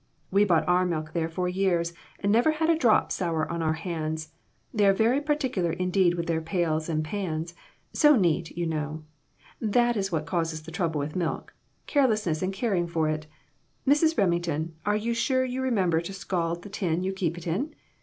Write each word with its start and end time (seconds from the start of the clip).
We 0.31 0.45
bought 0.45 0.67
our 0.67 0.83
milk 0.83 1.13
there 1.13 1.29
for 1.29 1.47
years, 1.47 1.93
and 2.19 2.31
never 2.31 2.53
had 2.53 2.71
a 2.71 2.75
drop 2.75 3.11
sour 3.11 3.47
on 3.51 3.61
our 3.61 3.73
hands. 3.73 4.29
They 4.73 4.87
are 4.87 4.93
very 4.95 5.21
particular 5.21 5.71
indeed 5.71 6.15
with 6.15 6.25
their 6.25 6.41
pails 6.41 6.89
and 6.89 7.03
pans 7.05 7.53
so 7.93 8.15
neat, 8.15 8.49
you 8.57 8.65
know. 8.65 9.03
That 9.61 9.95
is 9.95 10.11
what 10.11 10.25
causes 10.25 10.63
the 10.63 10.71
trouble 10.71 10.97
with 10.97 11.15
milk 11.15 11.53
carelessness 11.85 12.41
in 12.41 12.51
caring 12.51 12.87
for 12.87 13.09
it. 13.09 13.27
Mrs. 13.87 14.17
Remington, 14.17 14.73
are 14.87 14.95
you 14.97 15.13
sure 15.13 15.45
you 15.45 15.61
remember 15.61 16.01
to 16.01 16.13
scald 16.13 16.63
the 16.63 16.69
tin 16.69 17.03
you 17.03 17.13
keep 17.13 17.37
it 17.37 17.45
in 17.45 17.75